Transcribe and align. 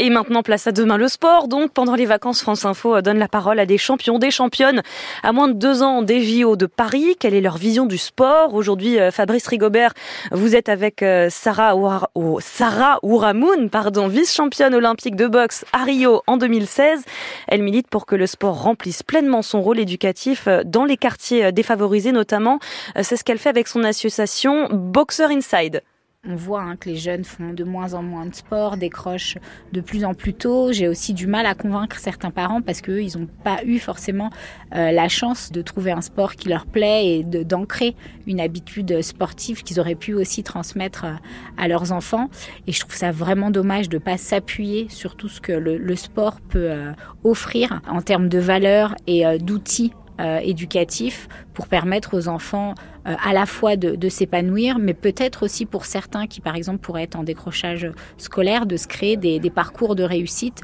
Et 0.00 0.10
maintenant, 0.10 0.42
place 0.42 0.66
à 0.66 0.72
demain 0.72 0.96
le 0.96 1.08
sport. 1.08 1.48
Donc, 1.48 1.72
pendant 1.72 1.94
les 1.94 2.06
vacances, 2.06 2.40
France 2.40 2.64
Info 2.64 3.02
donne 3.02 3.18
la 3.18 3.28
parole 3.28 3.58
à 3.58 3.66
des 3.66 3.76
champions, 3.76 4.18
des 4.18 4.30
championnes 4.30 4.82
à 5.22 5.32
moins 5.32 5.48
de 5.48 5.52
deux 5.52 5.82
ans 5.82 6.02
des 6.02 6.22
JO 6.22 6.56
de 6.56 6.66
Paris. 6.66 7.16
Quelle 7.18 7.34
est 7.34 7.40
leur 7.40 7.58
vision 7.58 7.84
du 7.84 7.98
sport? 7.98 8.54
Aujourd'hui, 8.54 8.98
euh, 8.98 9.10
Fabrice 9.10 9.46
Rigobert, 9.48 9.92
vous 10.30 10.54
êtes 10.54 10.68
avec 10.68 11.02
euh, 11.02 11.28
Sarah, 11.30 11.76
Oura, 11.76 12.10
oh, 12.14 12.38
Sarah 12.40 12.98
Ouramoun, 13.02 13.68
vice-championne 14.08 14.74
olympique 14.74 15.16
de 15.16 15.26
boxe 15.26 15.64
à 15.72 15.84
Rio 15.84 16.22
en 16.26 16.36
2016. 16.36 17.04
Elle 17.48 17.62
milite 17.62 17.88
pour 17.88 18.06
que 18.06 18.14
le 18.14 18.26
sport 18.26 18.62
remplisse 18.62 19.02
pleinement 19.02 19.42
son 19.42 19.60
rôle 19.60 19.80
éducatif 19.80 20.46
euh, 20.46 20.62
dans 20.64 20.84
les 20.84 20.96
quartiers 20.96 21.52
défavorisés 21.52 22.12
notamment. 22.12 22.60
C'est 23.02 23.16
ce 23.16 23.24
qu'elle 23.24 23.38
fait 23.38 23.50
avec 23.50 23.68
son 23.68 23.84
association 23.84 24.68
Boxer 24.70 25.30
Inside. 25.30 25.82
On 26.26 26.34
voit 26.34 26.62
hein, 26.62 26.74
que 26.74 26.88
les 26.88 26.96
jeunes 26.96 27.22
font 27.22 27.52
de 27.52 27.62
moins 27.62 27.94
en 27.94 28.02
moins 28.02 28.26
de 28.26 28.34
sport, 28.34 28.76
décrochent 28.76 29.38
de 29.72 29.80
plus 29.80 30.04
en 30.04 30.14
plus 30.14 30.34
tôt. 30.34 30.72
J'ai 30.72 30.88
aussi 30.88 31.14
du 31.14 31.28
mal 31.28 31.46
à 31.46 31.54
convaincre 31.54 32.00
certains 32.00 32.32
parents 32.32 32.60
parce 32.60 32.80
qu'eux, 32.80 33.04
ils 33.04 33.16
n'ont 33.16 33.28
pas 33.44 33.62
eu 33.64 33.78
forcément 33.78 34.30
euh, 34.74 34.90
la 34.90 35.08
chance 35.08 35.52
de 35.52 35.62
trouver 35.62 35.92
un 35.92 36.00
sport 36.00 36.34
qui 36.34 36.48
leur 36.48 36.66
plaît 36.66 37.06
et 37.06 37.22
d'ancrer 37.22 37.94
une 38.26 38.40
habitude 38.40 39.00
sportive 39.00 39.62
qu'ils 39.62 39.78
auraient 39.78 39.94
pu 39.94 40.12
aussi 40.12 40.42
transmettre 40.42 41.04
euh, 41.04 41.12
à 41.56 41.68
leurs 41.68 41.92
enfants. 41.92 42.30
Et 42.66 42.72
je 42.72 42.80
trouve 42.80 42.96
ça 42.96 43.12
vraiment 43.12 43.52
dommage 43.52 43.88
de 43.88 43.98
ne 43.98 44.02
pas 44.02 44.16
s'appuyer 44.16 44.88
sur 44.88 45.14
tout 45.14 45.28
ce 45.28 45.40
que 45.40 45.52
le, 45.52 45.94
sport 45.94 46.40
peut 46.40 46.68
euh, 46.68 46.92
offrir 47.22 47.80
en 47.88 48.02
termes 48.02 48.28
de 48.28 48.40
valeurs 48.40 48.96
et 49.06 49.24
d'outils 49.38 49.92
euh, 50.20 50.40
éducatif 50.42 51.28
pour 51.54 51.68
permettre 51.68 52.16
aux 52.16 52.26
enfants 52.26 52.74
euh, 53.06 53.14
à 53.24 53.32
la 53.32 53.46
fois 53.46 53.76
de, 53.76 54.08
s'épanouir, 54.08 54.80
mais 54.80 54.92
peut-être 54.92 55.44
aussi 55.44 55.64
pour 55.64 55.84
certains 55.84 56.26
qui, 56.26 56.40
par 56.40 56.56
exemple, 56.56 56.78
pourraient 56.78 57.04
être 57.04 57.14
en 57.14 57.22
décrochage 57.22 57.88
scolaire, 58.16 58.66
de 58.66 58.76
se 58.76 58.88
créer 58.88 59.16
des, 59.16 59.38
parcours 59.50 59.94
de 59.94 60.02
réussite 60.02 60.62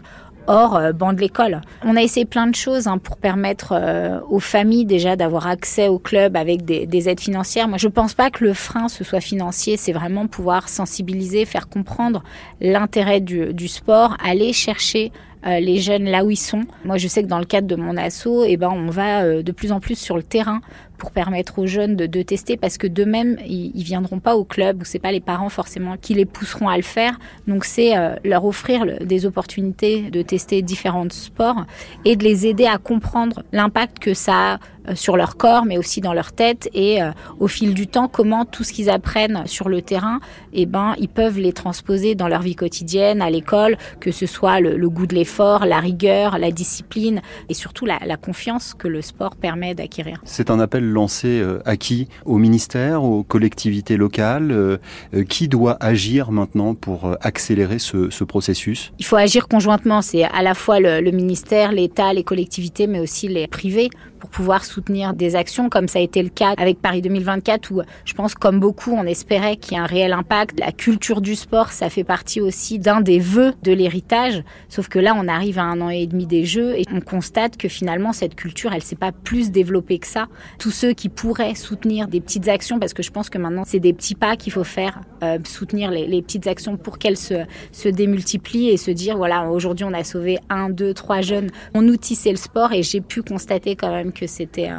hors 0.49 0.75
euh, 0.75 0.93
banc 0.93 1.13
de 1.13 1.21
l'école. 1.21 1.61
On 1.85 1.95
a 1.95 2.03
essayé 2.03 2.27
plein 2.27 2.49
de 2.49 2.55
choses 2.57 2.89
hein, 2.89 2.99
pour 2.99 3.17
permettre 3.17 3.81
aux 4.29 4.41
familles 4.41 4.87
déjà 4.87 5.15
d'avoir 5.15 5.47
accès 5.47 5.87
au 5.87 6.01
club 6.01 6.37
avec 6.37 6.65
des, 6.65 7.09
aides 7.09 7.21
financières. 7.21 7.69
Moi, 7.69 7.79
je 7.79 7.87
pense 7.87 8.15
pas 8.15 8.31
que 8.31 8.43
le 8.43 8.55
frein 8.55 8.89
ce 8.89 9.05
soit 9.05 9.21
financier, 9.21 9.77
c'est 9.77 9.93
vraiment 9.93 10.27
pouvoir 10.27 10.69
sensibiliser, 10.69 11.45
faire 11.45 11.69
comprendre 11.69 12.25
l'intérêt 12.61 13.21
du, 13.21 13.55
du 13.55 13.69
sport, 13.69 14.17
aller 14.21 14.53
chercher 14.53 15.13
euh, 15.47 15.61
les 15.61 15.79
jeunes 15.79 16.05
là 16.05 16.25
où 16.25 16.31
ils 16.31 16.37
sont. 16.37 16.63
Moi, 16.85 16.97
je 16.97 17.07
sais 17.09 17.23
que 17.23 17.29
dans 17.29 17.39
le 17.39 17.45
cadre 17.45 17.67
de 17.67 17.77
mon 17.77 17.97
asso, 17.97 18.45
eh 18.47 18.57
ben, 18.57 18.71
on 18.71 18.91
va 18.91 19.23
euh, 19.23 19.43
de 19.43 19.53
plus 19.53 19.73
en 19.73 19.81
plus 19.81 19.99
sur 19.99 20.17
le 20.17 20.23
terrain 20.23 20.61
pour 20.97 21.11
permettre 21.11 21.59
aux 21.59 21.67
jeunes 21.67 21.97
de, 21.97 22.23
tester 22.23 22.57
parce 22.57 22.79
que 22.79 22.87
d'eux-mêmes, 22.87 23.37
ils, 23.45 23.73
ils, 23.75 23.83
viendront 23.83 24.21
pas 24.21 24.37
au 24.37 24.45
club 24.45 24.81
ou 24.81 24.85
c'est 24.85 24.99
pas 24.99 25.13
les 25.13 25.21
parents 25.21 25.49
forcément 25.49 25.97
qui 26.01 26.15
les 26.15 26.25
pousseront 26.25 26.69
à 26.69 26.77
le 26.77 26.83
faire. 26.83 27.19
Donc, 27.47 27.65
c'est 27.65 27.97
euh, 27.97 28.15
leur 28.25 28.45
offrir 28.45 28.87
des 29.01 29.27
opportunités 29.27 30.11
de 30.11 30.23
tester 30.23 30.63
différents 30.63 31.11
sports 31.11 31.67
et 32.05 32.17
de 32.17 32.25
les 32.25 32.47
aider 32.47 32.67
à 32.67 32.79
comprendre 32.79 33.43
l'impact 33.53 33.99
que 33.99 34.15
ça 34.15 34.55
a 34.55 34.59
sur 34.95 35.17
leur 35.17 35.37
corps, 35.37 35.65
mais 35.65 35.79
aussi 35.79 36.01
dans 36.01 36.13
leur 36.13 36.33
tête. 36.33 36.69
Et 36.75 37.03
euh, 37.03 37.11
au 37.41 37.49
fil 37.49 37.75
du 37.75 37.87
temps, 37.87 38.09
comment 38.09 38.45
tout 38.45 38.65
ce 38.65 38.73
qu'ils 38.73 38.91
apprennent 38.91 39.43
sur 39.47 39.69
le 39.69 39.83
terrain, 39.83 40.21
eh 40.53 40.67
ben, 40.67 40.95
ils 40.99 41.09
peuvent 41.09 41.39
les 41.39 41.53
transposer 41.53 42.15
dans 42.15 42.29
leur 42.29 42.43
vie 42.43 42.55
quotidienne, 42.55 43.23
à 43.23 43.31
l'école, 43.31 43.77
que 44.01 44.11
ce 44.11 44.27
soit 44.27 44.61
le, 44.61 44.89
goût 44.89 45.07
de 45.07 45.15
l'effort, 45.15 45.65
la 45.65 45.81
rigueur, 45.81 46.39
la 46.39 46.51
discipline 46.51 47.23
et 47.49 47.55
surtout 47.55 47.87
la, 47.87 47.99
confiance 48.17 48.75
que 48.75 48.87
le 48.87 49.03
sport 49.03 49.35
permet 49.35 49.75
d'acquérir. 49.75 50.21
C'est 50.25 50.51
un 50.51 50.61
appel 50.61 50.85
lancé 50.85 51.41
euh, 51.41 51.59
à 51.65 51.77
qui? 51.77 52.09
Au 52.25 52.39
ministère, 52.39 53.03
aux 53.03 53.25
collectivités 53.25 53.97
locales 53.97 54.79
Qui 55.29 55.49
doit 55.49 55.77
agir 55.81 56.31
maintenant 56.31 56.75
pour 56.75 57.17
accélérer 57.21 57.79
ce, 57.79 58.25
processus? 58.25 58.93
Il 58.99 59.05
faut 59.05 59.17
agir 59.17 59.49
conjointement. 59.49 60.01
C'est 60.01 60.25
à 60.25 60.43
la 60.43 60.55
fois 60.55 60.81
le, 60.81 61.01
le 61.01 61.11
ministère, 61.11 61.73
l'État, 61.73 62.13
les 62.13 62.25
collectivités, 62.25 62.87
mais 62.87 63.01
aussi 63.01 63.29
les 63.29 63.47
privés 63.47 63.91
pour 64.25 64.31
pouvoir 64.31 64.65
soutenir 64.65 65.13
des 65.13 65.37
actions 65.37 65.69
comme 65.69 65.87
ça 65.87 65.99
a 65.99 66.03
été 66.03 66.23
le 66.23 66.31
cas 66.31 66.55
avec 66.57 66.81
Paris 66.81 67.03
2024 67.03 67.71
où 67.73 67.83
je 68.07 68.15
pense 68.15 68.35
comme 68.35 68.59
beaucoup 68.59 68.93
on 68.93 69.05
espérait 69.05 69.57
qu'il 69.57 69.75
y 69.75 69.77
ait 69.77 69.83
un 69.83 69.87
réel 69.87 70.15
impact. 70.15 70.59
La 70.59 70.73
culture 70.73 71.21
du 71.21 71.35
sport, 71.35 71.73
ça 71.73 71.91
fait 71.91 72.05
partie 72.05 72.41
aussi 72.41 72.79
d'un 72.79 73.03
des 73.03 73.19
vœux 73.19 73.53
de 73.63 73.73
l'héritage. 73.73 74.43
Sauf 74.71 74.89
que 74.89 74.99
là, 74.99 75.15
on 75.15 75.29
arrive 75.29 75.59
à 75.59 75.65
un 75.65 75.83
an 75.83 75.91
et 75.91 76.07
demi 76.07 76.25
des 76.25 76.47
Jeux 76.47 76.75
et 76.75 76.87
on 76.91 77.03
constate 77.03 77.59
que 77.59 77.69
finalement 77.69 78.15
cette 78.15 78.35
culture, 78.35 78.73
elle 78.73 78.83
s'est 78.83 78.97
pas 78.97 79.13
plus 79.13 79.51
développée 79.51 79.99
que 79.99 80.07
ça. 80.07 80.29
Tous 80.59 80.71
ceux 80.71 80.95
qui 80.95 81.11
pourraient 81.11 81.55
soutenir 81.55 82.09
des 82.09 82.23
petites 82.23 82.49
actions, 82.49 82.79
parce 82.79 82.95
que 82.95 83.03
je 83.03 83.11
pense 83.11 83.29
que 83.29 83.37
maintenant 83.37 83.65
c'est 83.67 83.79
des 83.79 83.93
petits 83.93 84.15
pas 84.15 84.37
qu'il 84.37 84.55
faut 84.55 84.65
faire, 84.65 85.03
euh, 85.23 85.39
soutenir 85.45 85.91
les, 85.91 86.23
petites 86.23 86.47
actions 86.47 86.79
pour 86.79 86.97
qu'elles 86.97 87.19
se, 87.19 87.45
se 87.73 87.91
démultiplient 87.91 88.71
et 88.71 88.79
se 88.79 88.91
dire 88.91 89.19
voilà 89.19 89.51
aujourd'hui 89.51 89.85
on 89.85 89.93
a 89.93 90.03
sauvé 90.03 90.39
un, 90.49 90.71
deux, 90.71 90.95
trois 90.95 91.21
jeunes. 91.21 91.51
On 91.75 91.87
outil 91.89 92.15
c'est 92.15 92.31
le 92.31 92.39
sport 92.39 92.73
et 92.73 92.83
j'ai 92.83 93.03
pu 93.03 93.23
constater 93.23 93.77
quand 93.77 93.91
même 93.91 94.13
que 94.15 94.27
c'était 94.27 94.71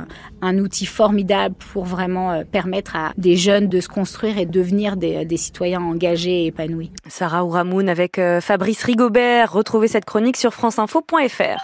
un, 0.42 0.58
outil 0.58 0.86
formidable 0.86 1.56
pour 1.74 1.84
vraiment 1.84 2.32
euh, 2.32 2.44
permettre 2.50 2.96
à 2.96 3.12
des 3.18 3.36
jeunes 3.36 3.68
de 3.68 3.82
se 3.82 3.90
construire 3.90 4.38
et 4.38 4.46
devenir 4.46 4.96
des, 4.96 5.26
des 5.26 5.38
citoyens 5.38 5.82
engagés 5.82 6.44
et 6.44 6.46
épanouis. 6.48 6.92
Sarah 7.08 7.44
Ouramoun 7.46 7.90
avec 7.90 8.18
euh, 8.18 8.42
Fabrice 8.42 8.84
Rigobert. 8.84 9.52
Retrouvez 9.52 9.88
cette 9.88 10.06
chronique 10.06 10.38
sur 10.38 10.54
franceinfo.fr. 10.54 11.62